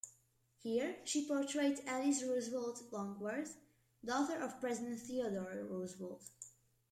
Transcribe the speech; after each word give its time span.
Here 0.63 0.95
she 1.03 1.27
portrayed 1.27 1.83
Alice 1.85 2.23
Roosevelt 2.23 2.91
Longworth, 2.91 3.55
daughter 4.03 4.41
of 4.43 4.59
President 4.59 4.99
Theodore 4.99 5.63
Roosevelt. 5.69 6.23